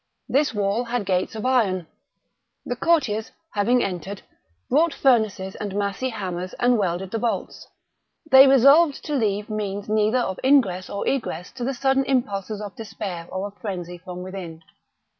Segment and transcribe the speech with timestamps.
[0.27, 1.85] This wall had gates of iron.
[2.65, 4.23] The courtiers, having entered,
[4.67, 7.67] brought furnaces and massy hammers and welded the bolts.
[8.31, 12.75] They resolved to leave means neither of ingress or egress to the sudden impulses of
[12.75, 14.63] despair or of frenzy from within.